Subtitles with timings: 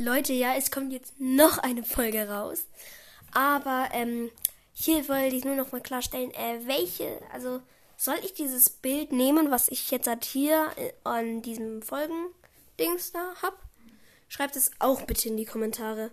[0.00, 2.66] Leute, ja, es kommt jetzt noch eine Folge raus.
[3.32, 4.30] Aber ähm,
[4.72, 7.60] hier wollte ich nur noch mal klarstellen, äh, welche, also
[7.96, 13.34] soll ich dieses Bild nehmen, was ich jetzt halt hier äh, an diesem Folgendings da
[13.42, 13.58] hab?
[14.28, 16.12] Schreibt es auch bitte in die Kommentare.